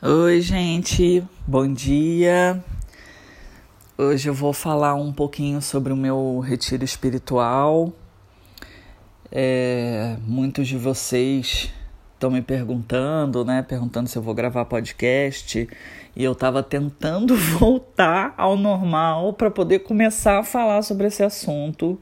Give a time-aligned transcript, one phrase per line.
[0.00, 2.62] Oi, gente, bom dia.
[3.96, 7.92] Hoje eu vou falar um pouquinho sobre o meu retiro espiritual.
[9.32, 11.74] É, muitos de vocês
[12.14, 13.60] estão me perguntando, né?
[13.60, 15.68] Perguntando se eu vou gravar podcast.
[16.14, 22.00] E eu estava tentando voltar ao normal para poder começar a falar sobre esse assunto.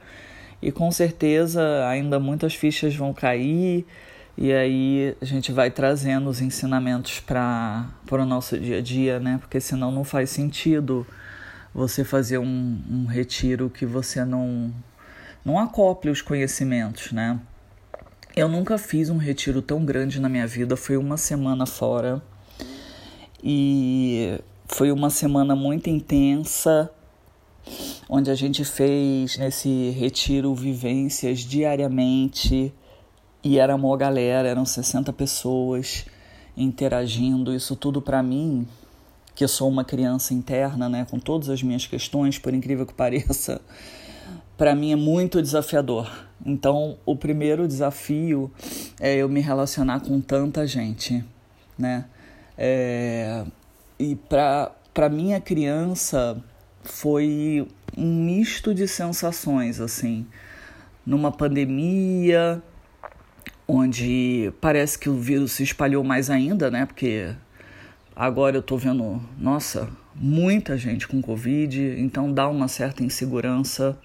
[0.60, 3.86] E com certeza ainda muitas fichas vão cair
[4.38, 9.38] e aí a gente vai trazendo os ensinamentos para o nosso dia a dia, né?
[9.40, 11.06] Porque senão não faz sentido
[11.74, 14.72] você fazer um, um retiro que você não,
[15.42, 17.40] não acople os conhecimentos, né?
[18.34, 22.22] Eu nunca fiz um retiro tão grande na minha vida, foi uma semana fora.
[23.42, 26.90] E foi uma semana muito intensa,
[28.06, 32.74] onde a gente fez nesse retiro vivências diariamente
[33.46, 36.04] e era uma galera, eram 60 pessoas
[36.56, 37.54] interagindo.
[37.54, 38.66] Isso tudo para mim,
[39.36, 42.92] que eu sou uma criança interna, né, com todas as minhas questões, por incrível que
[42.92, 43.60] pareça,
[44.58, 46.10] para mim é muito desafiador.
[46.44, 48.50] Então, o primeiro desafio
[48.98, 51.24] é eu me relacionar com tanta gente,
[51.78, 52.06] né?
[52.58, 53.44] É,
[53.96, 56.36] e para minha criança
[56.82, 60.26] foi um misto de sensações, assim,
[61.06, 62.60] numa pandemia,
[63.66, 66.86] onde parece que o vírus se espalhou mais ainda, né?
[66.86, 67.30] Porque
[68.14, 73.98] agora eu tô vendo, nossa, muita gente com Covid, então dá uma certa insegurança,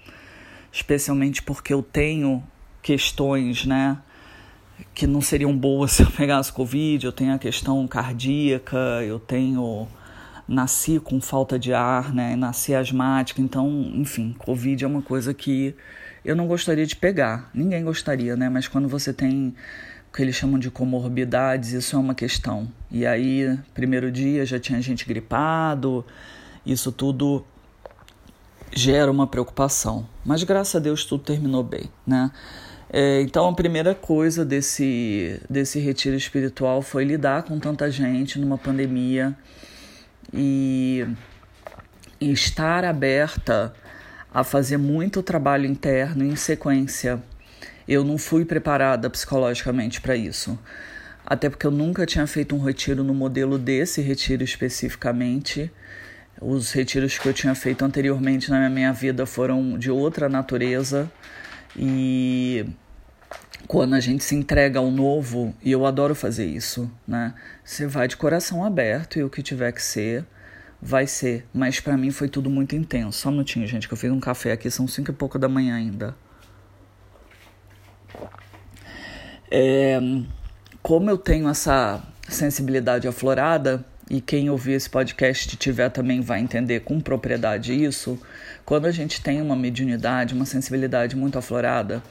[0.72, 2.42] especialmente porque eu tenho
[2.82, 3.98] questões, né?
[4.94, 9.86] Que não seriam boas se eu pegasse Covid, eu tenho a questão cardíaca, eu tenho.
[10.48, 12.34] Nasci com falta de ar, né?
[12.34, 15.74] Nasci asmática, então, enfim, Covid é uma coisa que
[16.24, 17.50] eu não gostaria de pegar.
[17.52, 18.48] Ninguém gostaria, né?
[18.48, 19.54] Mas quando você tem
[20.08, 22.68] o que eles chamam de comorbidades, isso é uma questão.
[22.90, 26.04] E aí, primeiro dia já tinha gente gripado,
[26.64, 27.44] isso tudo
[28.74, 30.06] gera uma preocupação.
[30.24, 32.30] Mas graças a Deus tudo terminou bem, né?
[32.94, 38.58] É, então a primeira coisa desse, desse retiro espiritual foi lidar com tanta gente numa
[38.58, 39.34] pandemia
[40.32, 41.06] e,
[42.20, 43.72] e estar aberta
[44.32, 47.22] a fazer muito trabalho interno em sequência.
[47.86, 50.58] Eu não fui preparada psicologicamente para isso.
[51.24, 55.70] Até porque eu nunca tinha feito um retiro no modelo desse retiro especificamente.
[56.40, 61.10] Os retiros que eu tinha feito anteriormente na minha vida foram de outra natureza.
[61.76, 62.66] E
[63.66, 67.34] quando a gente se entrega ao novo, e eu adoro fazer isso, né?
[67.64, 70.24] Você vai de coração aberto e o que tiver que ser,
[70.84, 73.20] vai ser, mas para mim foi tudo muito intenso.
[73.20, 75.48] Só um minutinho, gente, que eu fiz um café aqui, são cinco e pouco da
[75.48, 76.16] manhã ainda.
[79.48, 80.00] É,
[80.82, 86.80] como eu tenho essa sensibilidade aflorada, e quem ouvir esse podcast tiver também vai entender
[86.80, 88.20] com propriedade isso,
[88.64, 92.02] quando a gente tem uma mediunidade, uma sensibilidade muito aflorada,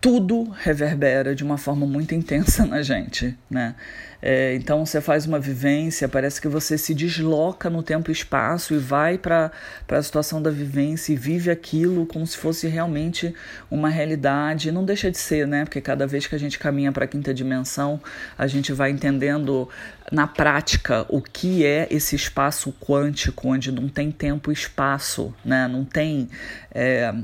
[0.00, 3.74] tudo reverbera de uma forma muito intensa na gente, né?
[4.22, 8.74] É, então você faz uma vivência, parece que você se desloca no tempo e espaço
[8.74, 9.50] e vai para
[9.88, 13.34] a situação da vivência e vive aquilo como se fosse realmente
[13.70, 14.70] uma realidade.
[14.70, 15.64] Não deixa de ser, né?
[15.64, 18.00] Porque cada vez que a gente caminha para a quinta dimensão,
[18.36, 19.68] a gente vai entendendo
[20.12, 25.66] na prática o que é esse espaço quântico, onde não tem tempo e espaço, né?
[25.66, 26.28] Não tem.
[26.74, 27.14] É,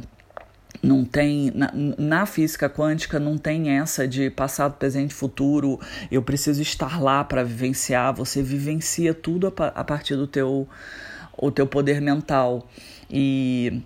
[0.87, 5.81] não tem na, na, física quântica não tem essa de passado, presente, futuro.
[6.11, 8.15] Eu preciso estar lá para vivenciar.
[8.15, 10.69] Você vivencia tudo a, a, partir do teu
[11.37, 12.67] o teu poder mental
[13.11, 13.83] e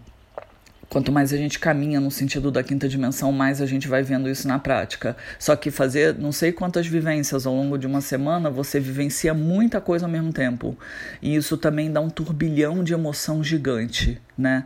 [0.88, 4.28] quanto mais a gente caminha no sentido da quinta dimensão, mais a gente vai vendo
[4.28, 5.16] isso na prática.
[5.38, 9.80] Só que fazer não sei quantas vivências ao longo de uma semana, você vivencia muita
[9.80, 10.76] coisa ao mesmo tempo.
[11.22, 14.64] E isso também dá um turbilhão de emoção gigante, né?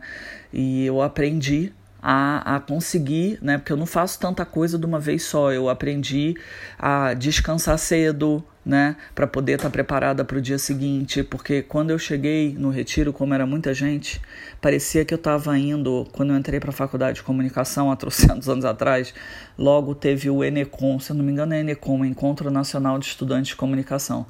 [0.51, 1.71] E eu aprendi
[2.07, 3.57] a, a conseguir, né?
[3.57, 5.51] Porque eu não faço tanta coisa de uma vez só.
[5.51, 6.35] Eu aprendi
[6.77, 11.91] a descansar cedo, né, para poder estar tá preparada para o dia seguinte, porque quando
[11.91, 14.19] eu cheguei no retiro, como era muita gente,
[14.59, 18.49] parecia que eu estava indo, quando eu entrei para a faculdade de comunicação há 300
[18.49, 19.13] anos atrás,
[19.57, 23.49] logo teve o Enecom, se eu não me engano é Enecom, Encontro Nacional de Estudantes
[23.49, 24.25] de Comunicação.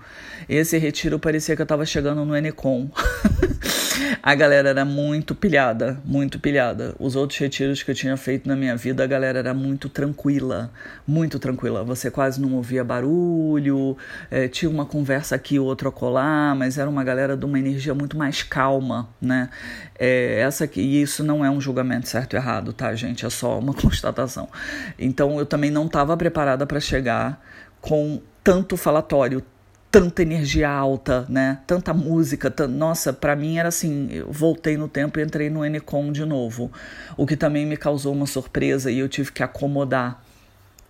[0.49, 2.89] Esse retiro parecia que eu estava chegando no Enecom.
[4.21, 6.95] a galera era muito pilhada, muito pilhada.
[6.99, 10.71] Os outros retiros que eu tinha feito na minha vida, a galera era muito tranquila,
[11.07, 11.83] muito tranquila.
[11.83, 13.97] Você quase não ouvia barulho,
[14.29, 18.17] é, tinha uma conversa aqui, outra colar, mas era uma galera de uma energia muito
[18.17, 19.49] mais calma, né?
[19.97, 23.25] É, essa aqui, e isso não é um julgamento certo e errado, tá, gente?
[23.25, 24.49] É só uma constatação.
[24.97, 27.41] Então eu também não estava preparada para chegar
[27.81, 29.43] com tanto falatório,
[29.91, 31.59] tanta energia alta, né?
[31.65, 36.11] Tanta música, nossa, para mim era assim, eu voltei no tempo e entrei no Enicom
[36.11, 36.69] de novo,
[37.15, 40.21] o que também me causou uma surpresa e eu tive que acomodar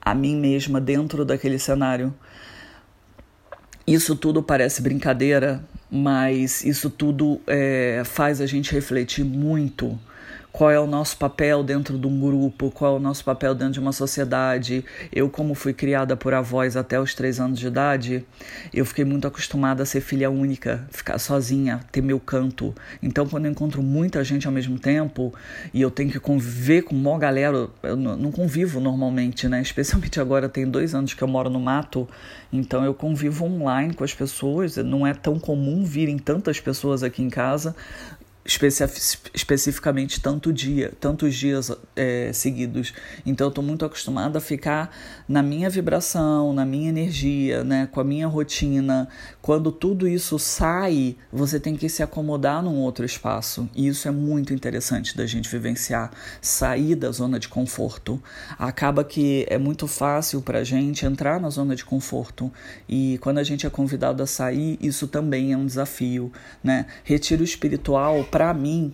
[0.01, 2.13] a mim mesma dentro daquele cenário.
[3.87, 9.97] Isso tudo parece brincadeira, mas isso tudo é, faz a gente refletir muito
[10.55, 13.73] qual é o nosso papel dentro de um grupo, qual é o nosso papel dentro
[13.73, 14.85] de uma sociedade.
[15.11, 18.25] Eu, como fui criada por avós até os três anos de idade,
[18.73, 22.73] eu fiquei muito acostumada a ser filha única, ficar sozinha, ter meu canto.
[23.03, 25.33] Então, quando eu encontro muita gente ao mesmo tempo
[25.73, 29.59] e eu tenho que conviver com uma galera, eu não convivo normalmente, né?
[29.61, 32.07] Especialmente agora, tem dois anos que eu moro no mato,
[32.53, 34.77] então eu convivo online com as pessoas.
[34.77, 37.75] Não é tão comum virem tantas pessoas aqui em casa,
[38.45, 42.93] especificamente tanto dia, tantos dias é, seguidos.
[43.25, 44.95] Então eu estou muito acostumada a ficar
[45.27, 49.09] na minha vibração, na minha energia, né, com a minha rotina.
[49.41, 53.67] Quando tudo isso sai, você tem que se acomodar num outro espaço.
[53.75, 58.21] E isso é muito interessante da gente vivenciar, sair da zona de conforto.
[58.59, 62.53] Acaba que é muito fácil para a gente entrar na zona de conforto.
[62.87, 66.31] E quando a gente é convidado a sair, isso também é um desafio,
[66.63, 66.85] né?
[67.03, 68.93] Retiro espiritual para mim,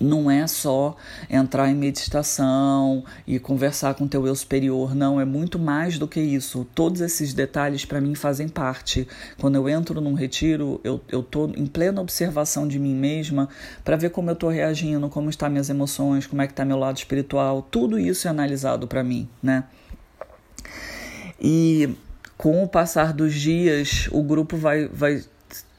[0.00, 0.96] não é só
[1.28, 6.18] entrar em meditação e conversar com teu eu superior, não, é muito mais do que
[6.18, 6.66] isso.
[6.74, 9.06] Todos esses detalhes para mim fazem parte.
[9.38, 13.50] Quando eu entro num retiro, eu eu tô em plena observação de mim mesma
[13.84, 16.78] para ver como eu tô reagindo, como estão minhas emoções, como é que tá meu
[16.78, 17.60] lado espiritual.
[17.70, 19.64] Tudo isso é analisado para mim, né?
[21.38, 21.94] E
[22.38, 25.22] com o passar dos dias, o grupo vai vai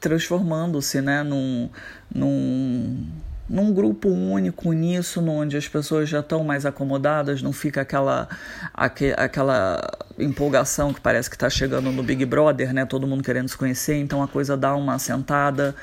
[0.06, 1.68] transformando-se né, num,
[2.14, 3.04] num,
[3.48, 8.28] num grupo único, uníssono, onde as pessoas já estão mais acomodadas, não fica aquela,
[8.72, 9.82] aqu aquela
[10.16, 12.86] empolgação que parece que está chegando no Big Brother, né?
[12.86, 15.74] Todo mundo querendo se conhecer, então a coisa dá uma assentada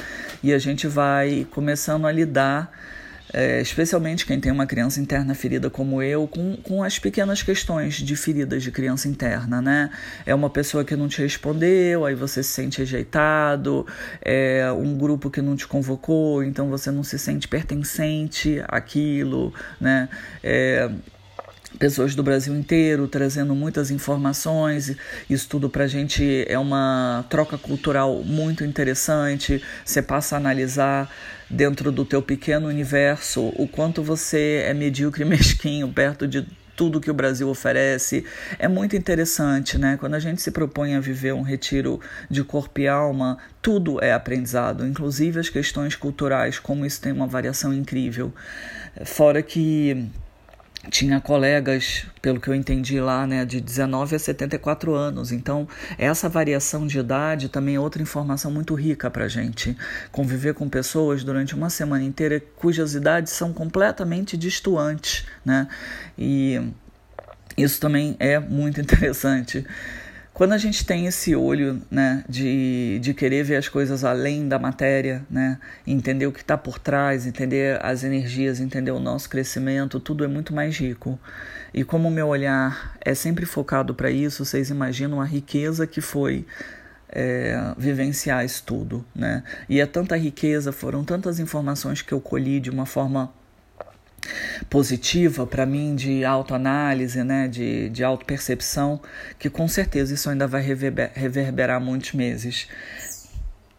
[0.41, 2.71] e a gente vai começando a lidar
[3.33, 7.95] é, especialmente quem tem uma criança interna ferida como eu, com, com as pequenas questões
[7.95, 9.89] de feridas de criança interna, né?
[10.25, 13.87] É uma pessoa que não te respondeu, aí você se sente rejeitado,
[14.21, 20.07] é um grupo que não te convocou, então você não se sente pertencente àquilo, né?
[20.43, 20.89] É,
[21.77, 24.95] pessoas do Brasil inteiro trazendo muitas informações.
[25.29, 29.61] Isso tudo para a gente é uma troca cultural muito interessante.
[29.83, 31.11] Você passa a analisar
[31.49, 36.99] dentro do teu pequeno universo o quanto você é medíocre e mesquinho perto de tudo
[36.99, 38.25] que o Brasil oferece.
[38.57, 39.97] É muito interessante, né?
[39.97, 41.99] Quando a gente se propõe a viver um retiro
[42.29, 47.27] de corpo e alma, tudo é aprendizado, inclusive as questões culturais, como isso tem uma
[47.27, 48.33] variação incrível.
[49.05, 50.09] Fora que
[50.89, 55.31] tinha colegas, pelo que eu entendi lá, né, de 19 a 74 anos.
[55.31, 59.77] Então, essa variação de idade também é outra informação muito rica para gente.
[60.11, 65.67] Conviver com pessoas durante uma semana inteira cujas idades são completamente distantes, né?
[66.17, 66.61] E
[67.57, 69.65] isso também é muito interessante.
[70.33, 74.57] Quando a gente tem esse olho né, de, de querer ver as coisas além da
[74.57, 79.99] matéria, né, entender o que está por trás, entender as energias, entender o nosso crescimento,
[79.99, 81.19] tudo é muito mais rico.
[81.71, 86.01] E como o meu olhar é sempre focado para isso, vocês imaginam a riqueza que
[86.01, 86.47] foi
[87.09, 89.05] é, vivenciar isso tudo.
[89.15, 89.43] Né?
[89.69, 93.31] E é tanta riqueza, foram tantas informações que eu colhi de uma forma
[94.69, 99.01] positiva para mim de autoanálise, né, de, de autopercepção,
[99.37, 102.67] que com certeza isso ainda vai reverber, reverberar muitos meses.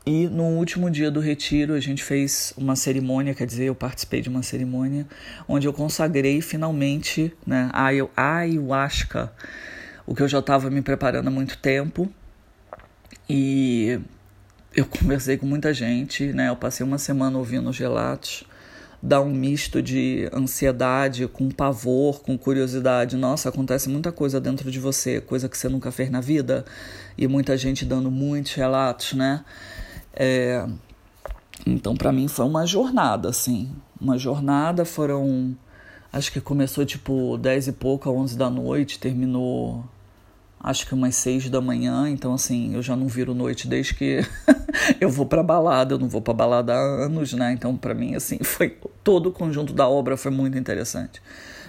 [0.07, 4.21] E no último dia do retiro a gente fez uma cerimônia, quer dizer, eu participei
[4.21, 5.07] de uma cerimônia
[5.49, 9.33] onde eu consagrei finalmente né, a ayahuasca,
[10.07, 12.13] o que eu já estava me preparando há muito tempo.
[13.27, 13.99] E
[14.77, 16.51] eu conversei com muita gente, né?
[16.51, 18.45] Eu passei uma semana ouvindo os relatos
[19.05, 23.19] dá um misto de ansiedade com pavor, com curiosidade.
[23.19, 26.65] Nossa, acontece muita coisa dentro de você, coisa que você nunca fez na vida,
[27.17, 29.45] e muita gente dando muitos relatos, né?
[30.15, 30.67] É...
[31.67, 33.71] Então, para mim, foi uma jornada, assim.
[34.01, 35.55] Uma jornada, foram.
[36.11, 39.85] Acho que começou tipo 10 e pouco, 11 da noite, terminou
[40.61, 44.21] acho que umas seis da manhã, então assim, eu já não viro noite desde que
[45.01, 47.53] eu vou para balada, eu não vou para balada há anos, né?
[47.53, 51.23] Então para mim assim, foi todo o conjunto da obra foi muito interessante.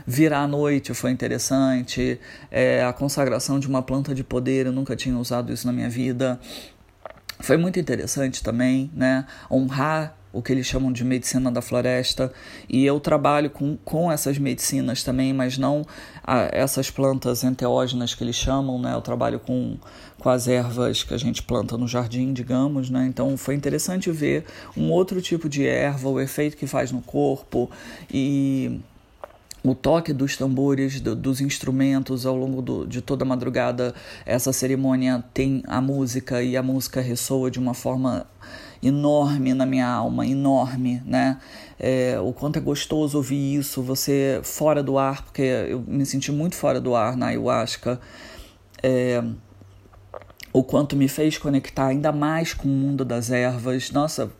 [0.08, 2.20] Virar à noite foi interessante,
[2.52, 5.90] é, a consagração de uma planta de poder, eu nunca tinha usado isso na minha
[5.90, 6.40] vida.
[7.40, 9.26] Foi muito interessante também, né?
[9.50, 12.32] Honrar o que eles chamam de medicina da floresta,
[12.68, 15.86] e eu trabalho com, com essas medicinas também, mas não
[16.22, 18.94] a, essas plantas enteógenas que eles chamam, né?
[18.94, 19.78] Eu trabalho com,
[20.20, 23.06] com as ervas que a gente planta no jardim, digamos, né?
[23.08, 24.44] Então foi interessante ver
[24.76, 27.72] um outro tipo de erva, o efeito que faz no corpo
[28.14, 28.82] e
[29.64, 33.96] o toque dos tambores, do, dos instrumentos ao longo do, de toda a madrugada.
[34.26, 38.28] Essa cerimônia tem a música e a música ressoa de uma forma
[38.82, 41.40] enorme na minha alma, enorme, né?
[41.80, 46.32] É, o quanto é gostoso ouvir isso, você fora do ar, porque eu me senti
[46.32, 48.00] muito fora do ar na ayahuasca.
[48.82, 49.24] É,
[50.54, 53.92] o quanto me fez conectar ainda mais com o mundo das ervas.
[53.92, 54.32] Nossa,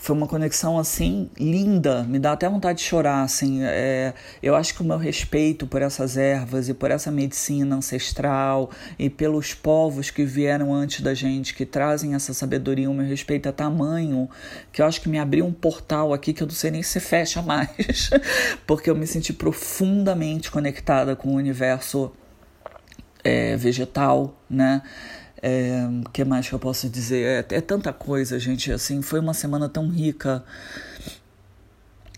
[0.00, 3.22] foi uma conexão assim linda, me dá até vontade de chorar.
[3.22, 7.76] Assim, é, eu acho que o meu respeito por essas ervas e por essa medicina
[7.76, 13.04] ancestral e pelos povos que vieram antes da gente, que trazem essa sabedoria, o meu
[13.04, 14.30] respeito é tamanho
[14.72, 17.00] que eu acho que me abriu um portal aqui que eu não sei nem se
[17.00, 18.08] fecha mais,
[18.66, 22.12] porque eu me senti profundamente conectada com o universo
[23.24, 24.80] é, vegetal, né?
[25.40, 27.46] É, que mais que eu posso dizer?
[27.50, 28.72] É, é, tanta coisa, gente.
[28.72, 30.44] Assim, foi uma semana tão rica.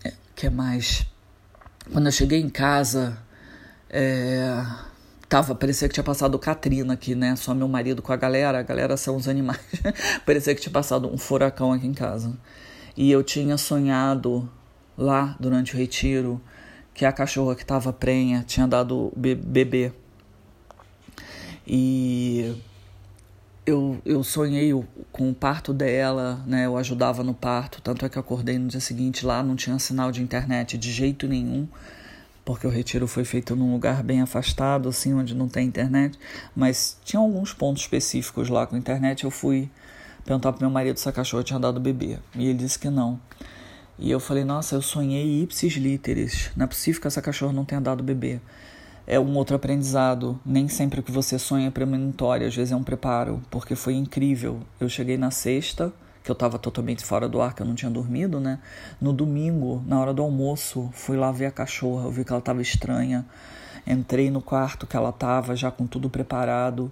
[0.03, 1.05] É, que mais?
[1.91, 3.17] Quando eu cheguei em casa,
[3.89, 4.63] é,
[5.29, 7.35] tava, parecia que tinha passado Katrina aqui, né?
[7.35, 8.59] Só meu marido com a galera.
[8.59, 9.61] A galera são os animais.
[10.25, 12.35] parecia que tinha passado um furacão aqui em casa.
[12.97, 14.49] E eu tinha sonhado
[14.97, 16.41] lá durante o retiro
[16.93, 19.93] que a cachorra que estava prenha tinha dado bebê.
[21.65, 22.55] E
[23.65, 24.71] eu, eu sonhei
[25.11, 26.65] com o parto dela, né?
[26.65, 30.11] Eu ajudava no parto, tanto é que acordei no dia seguinte lá, não tinha sinal
[30.11, 31.67] de internet de jeito nenhum,
[32.43, 36.17] porque o retiro foi feito num lugar bem afastado, assim, onde não tem internet,
[36.55, 39.23] mas tinha alguns pontos específicos lá com internet.
[39.23, 39.69] Eu fui
[40.25, 43.19] perguntar pro meu marido se a cachorra tinha dado bebê, e ele disse que não.
[43.99, 47.63] E eu falei, nossa, eu sonhei ipsis literis, não é possível que essa cachorra não
[47.63, 48.39] tenha dado bebê
[49.05, 50.39] é um outro aprendizado.
[50.45, 53.95] Nem sempre o que você sonha é premonitório, às vezes é um preparo, porque foi
[53.95, 54.59] incrível.
[54.79, 55.91] Eu cheguei na sexta,
[56.23, 58.59] que eu estava totalmente fora do ar, que eu não tinha dormido, né?
[58.99, 62.39] No domingo, na hora do almoço, fui lá ver a cachorra, eu vi que ela
[62.39, 63.25] estava estranha.
[63.85, 66.91] Entrei no quarto que ela estava, já com tudo preparado.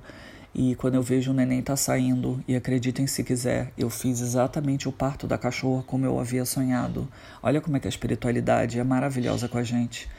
[0.54, 4.90] E quando eu vejo o neném tá saindo, e acreditem se quiser, eu fiz exatamente
[4.90, 7.08] o parto da cachorra como eu havia sonhado.
[7.42, 10.10] Olha como é que a espiritualidade é maravilhosa com a gente.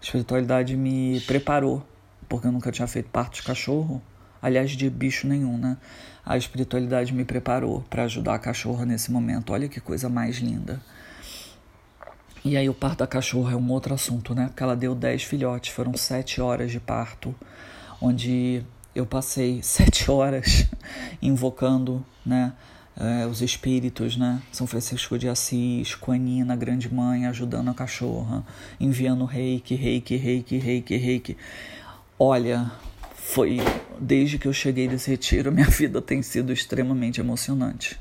[0.00, 1.86] A espiritualidade me preparou,
[2.28, 4.00] porque eu nunca tinha feito parte de cachorro,
[4.40, 5.76] aliás, de bicho nenhum, né?
[6.24, 9.52] A espiritualidade me preparou para ajudar a cachorra nesse momento.
[9.52, 10.80] Olha que coisa mais linda.
[12.44, 14.46] E aí o parto da cachorra é um outro assunto, né?
[14.46, 17.34] Porque ela deu 10 filhotes, foram 7 horas de parto,
[18.00, 18.62] onde
[18.94, 20.66] eu passei 7 horas
[21.20, 22.52] invocando, né?
[22.98, 24.42] É, os espíritos, né?
[24.50, 28.44] São Francisco de Assis, Quanina, Grande Mãe, ajudando a cachorra,
[28.80, 31.36] enviando reiki, reiki, reiki, reiki, reiki.
[32.18, 32.72] Olha,
[33.14, 33.58] foi
[34.00, 37.98] desde que eu cheguei desse retiro, minha vida tem sido extremamente emocionante.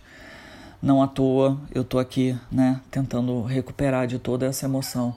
[0.82, 5.14] Não à toa eu tô aqui, né, tentando recuperar de toda essa emoção.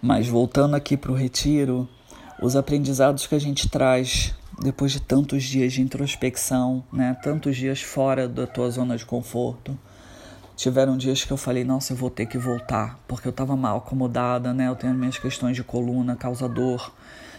[0.00, 1.88] Mas voltando aqui para o retiro,
[2.40, 7.16] os aprendizados que a gente traz depois de tantos dias de introspecção, né?
[7.22, 9.78] Tantos dias fora da tua zona de conforto.
[10.56, 13.78] Tiveram dias que eu falei, nossa, eu vou ter que voltar, porque eu estava mal
[13.78, 14.68] acomodada, né?
[14.68, 16.92] Eu tenho minhas questões de coluna, causa dor.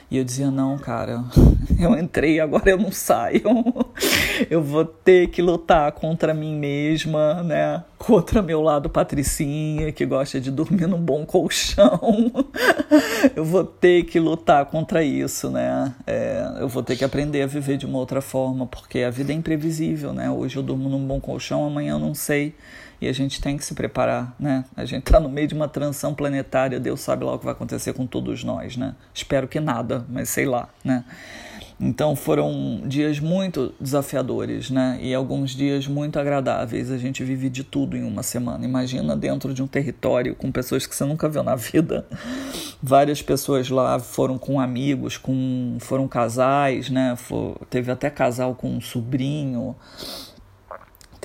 [0.09, 1.25] E eu dizia, não, cara,
[1.77, 3.43] eu entrei, agora eu não saio.
[4.51, 7.83] Eu vou ter que lutar contra mim mesma, né?
[7.97, 11.99] Contra meu lado patricinha, que gosta de dormir num bom colchão.
[13.35, 15.91] Eu vou ter que lutar contra isso, né?
[16.05, 19.33] É, eu vou ter que aprender a viver de uma outra forma, porque a vida
[19.33, 20.29] é imprevisível, né?
[20.29, 22.53] Hoje eu durmo num bom colchão, amanhã eu não sei
[22.99, 24.65] e a gente tem que se preparar, né?
[24.75, 27.53] A gente está no meio de uma transição planetária, Deus sabe lá o que vai
[27.53, 28.95] acontecer com todos nós, né?
[29.13, 31.03] Espero que nada, mas sei lá, né?
[31.79, 34.97] Então foram dias muito desafiadores, né?
[34.99, 36.89] E alguns dias muito agradáveis.
[36.89, 38.65] A gente vive de tudo em uma semana.
[38.65, 42.07] Imagina dentro de um território com pessoas que você nunca viu na vida.
[42.81, 47.15] Várias pessoas lá foram com amigos, com foram casais, né?
[47.15, 49.75] For, teve até casal com um sobrinho.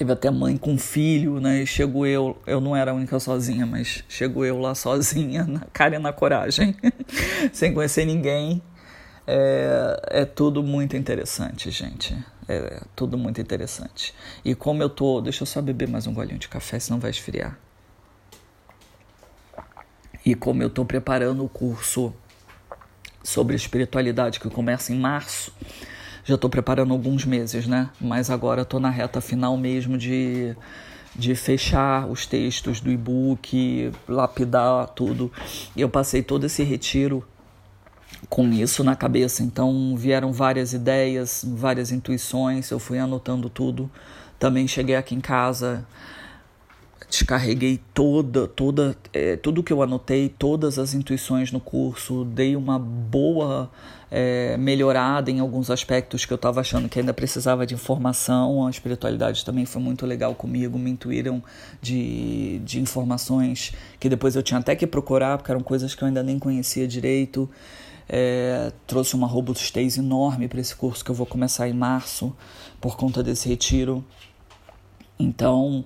[0.03, 1.63] Teve até mãe com filho, né?
[1.63, 5.61] E chego eu, eu não era a única sozinha, mas chego eu lá sozinha, na
[5.73, 6.75] cara e na coragem,
[7.55, 8.61] sem conhecer ninguém.
[9.25, 12.19] É, é tudo muito interessante, gente.
[12.49, 14.13] É tudo muito interessante.
[14.45, 15.21] E como eu tô.
[15.21, 17.57] Deixa eu só beber mais um golinho de café, senão vai esfriar.
[20.27, 22.13] E como eu tô preparando o curso
[23.23, 25.55] sobre espiritualidade que começa em março
[26.25, 27.91] já estou preparando alguns meses, né?
[28.01, 30.55] Mas agora estou na reta final mesmo de,
[31.17, 35.33] de fechar os textos do e-book, lapidar tudo.
[35.75, 37.25] E eu passei todo esse retiro
[38.29, 39.43] com isso na cabeça.
[39.43, 43.91] Então vieram várias ideias, várias intuições, eu fui anotando tudo.
[44.39, 45.87] Também cheguei aqui em casa,
[47.09, 52.79] descarreguei toda, toda, é, tudo que eu anotei, todas as intuições no curso, dei uma
[52.79, 53.71] boa
[54.11, 58.67] é, melhorada em alguns aspectos que eu estava achando que ainda precisava de informação.
[58.67, 61.43] A espiritualidade também foi muito legal comigo, me intuíram
[61.81, 66.09] de, de informações que depois eu tinha até que procurar, porque eram coisas que eu
[66.09, 67.49] ainda nem conhecia direito.
[68.09, 72.37] É, trouxe uma robustez enorme para esse curso que eu vou começar em março,
[72.81, 74.05] por conta desse retiro.
[75.19, 75.85] Então,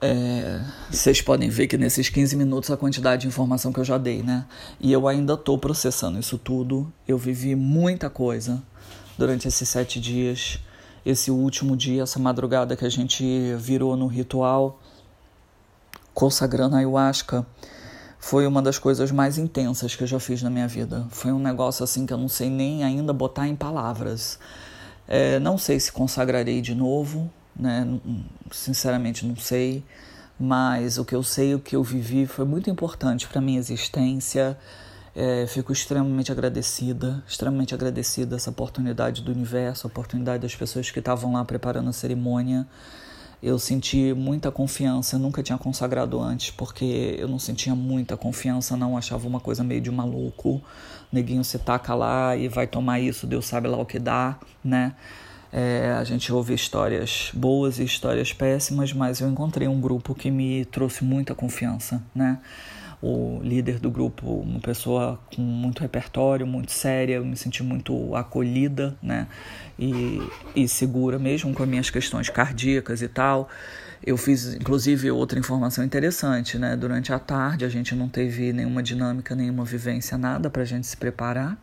[0.00, 0.60] é,
[0.90, 4.22] vocês podem ver que nesses 15 minutos a quantidade de informação que eu já dei,
[4.22, 4.44] né?
[4.80, 6.92] E eu ainda estou processando isso tudo.
[7.06, 8.62] Eu vivi muita coisa
[9.16, 10.58] durante esses sete dias.
[11.04, 14.80] Esse último dia, essa madrugada que a gente virou no ritual,
[16.14, 17.46] consagrando a ayahuasca,
[18.18, 21.06] foi uma das coisas mais intensas que eu já fiz na minha vida.
[21.10, 24.38] Foi um negócio assim que eu não sei nem ainda botar em palavras.
[25.06, 27.86] É, não sei se consagrarei de novo, né?
[28.50, 29.84] Sinceramente não sei,
[30.38, 34.58] mas o que eu sei, o que eu vivi foi muito importante para minha existência.
[35.16, 40.98] É, fico extremamente agradecida, extremamente agradecida essa oportunidade do universo, a oportunidade das pessoas que
[40.98, 42.66] estavam lá preparando a cerimônia.
[43.40, 48.76] Eu senti muita confiança, eu nunca tinha consagrado antes, porque eu não sentia muita confiança,
[48.76, 50.60] não achava uma coisa meio de maluco.
[51.12, 54.94] Neguinho se taca lá e vai tomar isso, Deus sabe lá o que dá, né?
[55.56, 60.28] É, a gente ouve histórias boas e histórias péssimas, mas eu encontrei um grupo que
[60.28, 62.40] me trouxe muita confiança, né?
[63.00, 68.16] O líder do grupo, uma pessoa com muito repertório, muito séria, eu me senti muito
[68.16, 69.28] acolhida, né?
[69.78, 70.20] E,
[70.56, 73.48] e segura, mesmo com as minhas questões cardíacas e tal.
[74.04, 76.76] Eu fiz, inclusive, outra informação interessante, né?
[76.76, 80.88] Durante a tarde a gente não teve nenhuma dinâmica, nenhuma vivência, nada para a gente
[80.88, 81.56] se preparar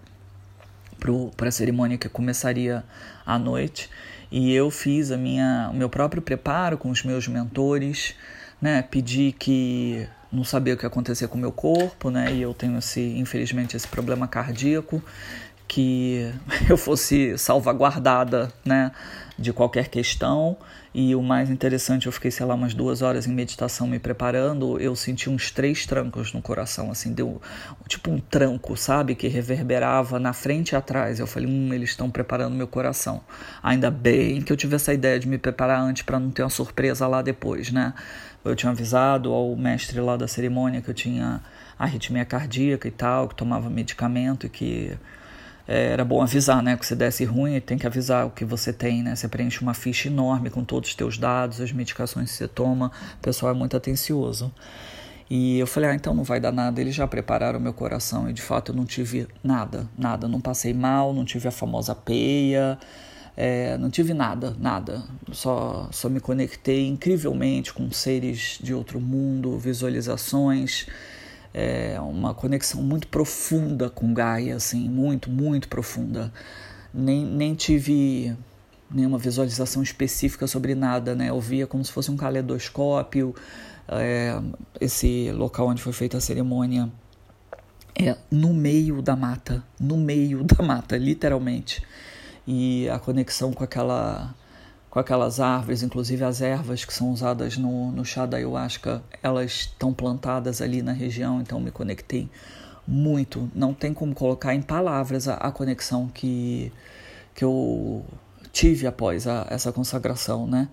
[1.35, 2.83] para a cerimônia que começaria
[3.25, 3.89] à noite.
[4.31, 8.15] E eu fiz a minha, o meu próprio preparo com os meus mentores,
[8.61, 8.81] né?
[8.81, 12.31] Pedi que não sabia o que acontecer com o meu corpo, né?
[12.31, 15.03] E eu tenho esse, infelizmente, esse problema cardíaco
[15.71, 16.29] que
[16.69, 18.91] eu fosse salvaguardada, né,
[19.39, 20.57] de qualquer questão.
[20.93, 24.77] E o mais interessante, eu fiquei, sei lá, umas duas horas em meditação me preparando.
[24.81, 27.41] Eu senti uns três trancos no coração, assim, deu
[27.87, 31.21] tipo um tranco, sabe, que reverberava na frente e atrás.
[31.21, 33.21] Eu falei, hum, eles estão preparando meu coração.
[33.63, 36.49] Ainda bem que eu tive essa ideia de me preparar antes para não ter uma
[36.49, 37.93] surpresa lá depois, né?
[38.43, 41.41] Eu tinha avisado ao mestre lá da cerimônia que eu tinha
[41.79, 44.97] arritmia cardíaca e tal, que tomava medicamento e que
[45.67, 46.75] era bom avisar, né?
[46.77, 49.15] Que se desse ruim, tem que avisar o que você tem, né?
[49.15, 52.91] Você preenche uma ficha enorme com todos os teus dados, as medicações que você toma.
[53.19, 54.51] O pessoal é muito atencioso.
[55.29, 56.81] E eu falei, ah, então não vai dar nada.
[56.81, 60.27] Eles já prepararam meu coração e de fato eu não tive nada, nada.
[60.27, 62.77] Não passei mal, não tive a famosa peia,
[63.37, 65.01] é, não tive nada, nada.
[65.31, 70.85] Só, só me conectei incrivelmente com seres de outro mundo, visualizações
[71.53, 76.31] é, uma conexão muito profunda com Gaia, assim, muito, muito profunda.
[76.93, 78.35] Nem, nem tive
[78.89, 81.29] nenhuma visualização específica sobre nada, né?
[81.29, 83.33] Eu via como se fosse um caleidoscópio,
[83.87, 84.39] é,
[84.79, 86.89] esse local onde foi feita a cerimônia
[87.95, 91.83] é no meio da mata, no meio da mata, literalmente.
[92.47, 94.33] E a conexão com aquela
[94.91, 99.51] com aquelas árvores, inclusive as ervas que são usadas no, no chá da ayahuasca, elas
[99.51, 102.29] estão plantadas ali na região, então me conectei
[102.85, 103.49] muito.
[103.55, 106.73] Não tem como colocar em palavras a, a conexão que,
[107.33, 108.03] que eu
[108.51, 110.67] tive após a, essa consagração, né?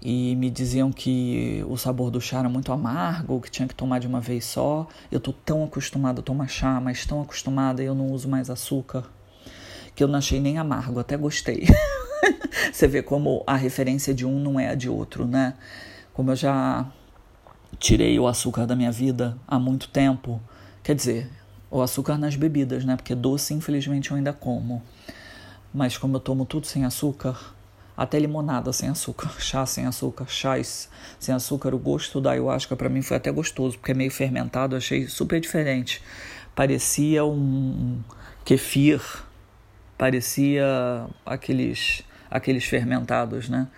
[0.00, 3.98] E me diziam que o sabor do chá era muito amargo, que tinha que tomar
[3.98, 4.86] de uma vez só.
[5.10, 9.10] Eu tô tão acostumada a tomar chá, mas tão acostumada eu não uso mais açúcar,
[9.96, 11.66] que eu não achei nem amargo, até gostei.
[12.70, 15.54] Você vê como a referência de um não é a de outro, né?
[16.12, 16.86] Como eu já
[17.78, 20.40] tirei o açúcar da minha vida há muito tempo,
[20.82, 21.30] quer dizer,
[21.70, 22.94] o açúcar nas bebidas, né?
[22.94, 24.82] Porque doce, infelizmente, eu ainda como.
[25.72, 27.54] Mas como eu tomo tudo sem açúcar,
[27.96, 32.90] até limonada sem açúcar, chá sem açúcar, chás sem açúcar, o gosto da ayahuasca para
[32.90, 36.02] mim foi até gostoso, porque é meio fermentado, achei super diferente.
[36.54, 37.98] Parecia um
[38.44, 39.00] kefir,
[39.96, 43.68] parecia aqueles aqueles fermentados, né?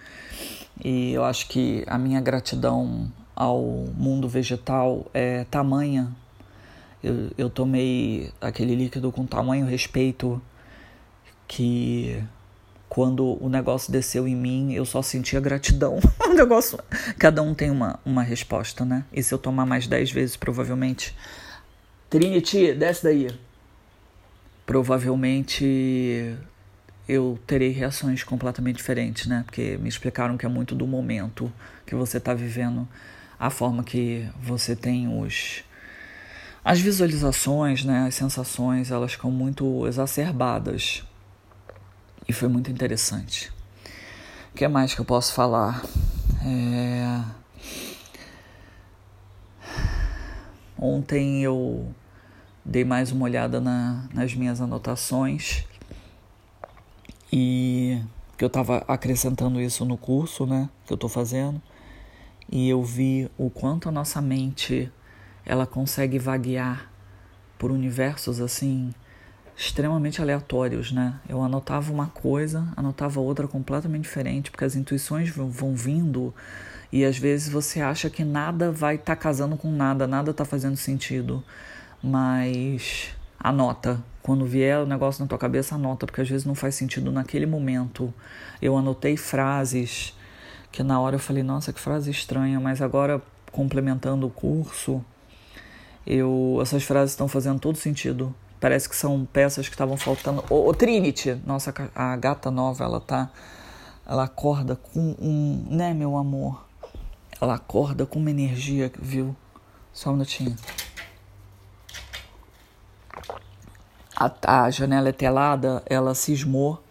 [0.83, 3.63] E eu acho que a minha gratidão ao
[3.97, 6.11] mundo vegetal é tamanha.
[7.03, 10.41] Eu, eu tomei aquele líquido com tamanho respeito
[11.47, 12.23] que
[12.89, 15.99] quando o negócio desceu em mim, eu só sentia gratidão.
[16.27, 16.79] o negócio,
[17.19, 19.05] cada um tem uma, uma resposta, né?
[19.13, 21.15] E se eu tomar mais dez vezes, provavelmente.
[22.09, 23.29] Trinity, desce daí.
[24.69, 26.37] Provavelmente
[27.09, 29.43] eu terei reações completamente diferentes, né?
[29.47, 31.51] Porque me explicaram que é muito do momento
[31.87, 32.87] que você está vivendo,
[33.41, 35.65] a forma que você tem os
[36.63, 41.03] as visualizações, né, as sensações, elas ficam muito exacerbadas.
[42.29, 43.51] E foi muito interessante.
[44.53, 45.83] O que mais que eu posso falar?
[46.45, 47.23] É...
[50.79, 51.95] Ontem eu
[52.69, 55.65] dei mais uma olhada na, nas minhas anotações.
[57.33, 57.99] E
[58.37, 61.61] que eu estava acrescentando isso no curso, né, que eu estou fazendo,
[62.51, 64.91] e eu vi o quanto a nossa mente
[65.45, 66.91] ela consegue vaguear
[67.59, 68.95] por universos assim
[69.57, 71.19] extremamente aleatórios, né?
[71.29, 76.33] Eu anotava uma coisa, anotava outra completamente diferente, porque as intuições vão vindo
[76.93, 80.45] e às vezes você acha que nada vai estar tá casando com nada, nada está
[80.45, 81.43] fazendo sentido,
[82.03, 84.03] mas anota.
[84.23, 87.47] Quando vier o negócio na tua cabeça, anota, porque às vezes não faz sentido naquele
[87.47, 88.13] momento.
[88.61, 90.15] Eu anotei frases
[90.71, 95.03] que na hora eu falei, nossa, que frase estranha, mas agora complementando o curso,
[96.07, 98.35] eu essas frases estão fazendo todo sentido.
[98.61, 100.45] Parece que são peças que estavam faltando.
[100.51, 103.31] O, o Trinity, nossa, a gata nova, ela tá
[104.07, 106.65] ela acorda com um, né, meu amor?
[107.41, 109.37] Ela acorda com uma energia, viu?
[109.93, 110.57] Só um minutinho.
[114.21, 116.83] A, a janela é telada, ela cismou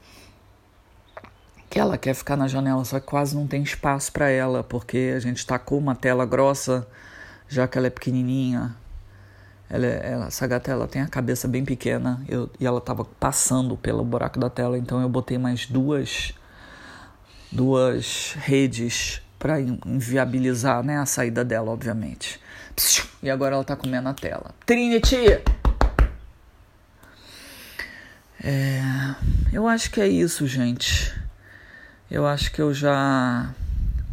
[1.69, 5.13] que ela quer ficar na janela, só que quase não tem espaço para ela, porque
[5.13, 6.87] a gente tacou uma tela grossa,
[7.49, 8.73] já que ela é pequenininha,
[9.69, 13.75] ela, ela, essa gata ela tem a cabeça bem pequena eu, e ela estava passando
[13.75, 16.33] pelo buraco da tela, então eu botei mais duas
[17.51, 22.39] duas redes para inviabilizar né, a saída dela, obviamente.
[23.21, 24.53] E agora ela está comendo a tela.
[24.65, 25.41] Trinity!
[28.49, 28.79] É,
[29.51, 31.13] eu acho que é isso, gente.
[32.09, 33.53] Eu acho que eu já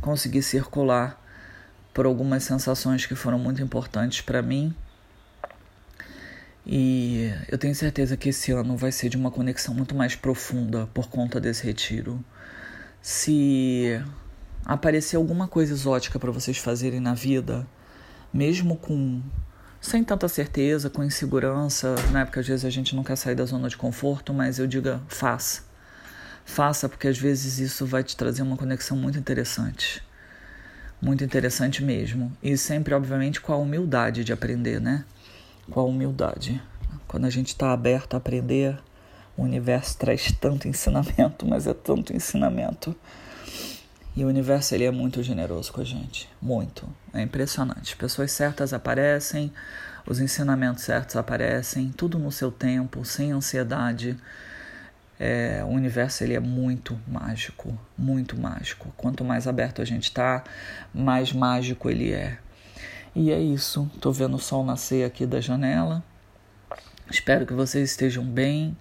[0.00, 1.22] consegui circular
[1.94, 4.74] por algumas sensações que foram muito importantes para mim
[6.66, 10.88] e eu tenho certeza que esse ano vai ser de uma conexão muito mais profunda
[10.92, 12.18] por conta desse retiro.
[13.00, 14.02] Se
[14.64, 17.64] aparecer alguma coisa exótica para vocês fazerem na vida,
[18.32, 19.22] mesmo com
[19.84, 22.24] sem tanta certeza, com insegurança, né?
[22.24, 25.00] Porque às vezes a gente não quer sair da zona de conforto, mas eu diga,
[25.08, 25.62] faça.
[26.44, 30.02] Faça, porque às vezes isso vai te trazer uma conexão muito interessante.
[31.00, 32.36] Muito interessante mesmo.
[32.42, 35.04] E sempre, obviamente, com a humildade de aprender, né?
[35.70, 36.62] com a humildade.
[37.06, 38.76] Quando a gente está aberto a aprender,
[39.36, 42.94] o universo traz tanto ensinamento, mas é tanto ensinamento.
[44.16, 46.88] E o universo ele é muito generoso com a gente, muito.
[47.12, 47.96] É impressionante.
[47.96, 49.52] Pessoas certas aparecem,
[50.06, 54.16] os ensinamentos certos aparecem, tudo no seu tempo, sem ansiedade.
[55.18, 58.92] É, o universo ele é muito mágico, muito mágico.
[58.96, 60.44] Quanto mais aberto a gente está,
[60.92, 62.38] mais mágico ele é.
[63.16, 63.90] E é isso.
[64.00, 66.04] Tô vendo o sol nascer aqui da janela.
[67.10, 68.76] Espero que vocês estejam bem.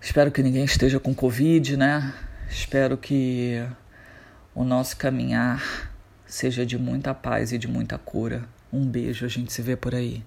[0.00, 2.14] Espero que ninguém esteja com Covid, né?
[2.48, 3.64] Espero que
[4.60, 5.90] o nosso caminhar
[6.26, 8.46] seja de muita paz e de muita cura.
[8.70, 10.22] Um beijo, a gente se vê por aí.